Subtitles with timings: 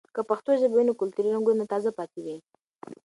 [0.15, 2.37] که پښتو ژبه وي، نو کلتوري رنګونه تازه پاتې وي.